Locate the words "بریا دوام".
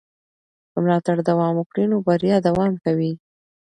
2.07-2.73